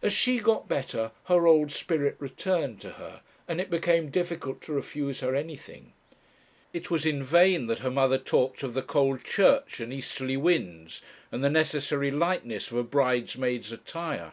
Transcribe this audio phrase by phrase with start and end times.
[0.00, 4.72] As she got better her old spirit returned to her, and it became difficult to
[4.72, 5.92] refuse her anything.
[6.72, 11.02] It was in vain that her mother talked of the cold church, and easterly winds,
[11.30, 14.32] and the necessary lightness of a bridesmaid's attire.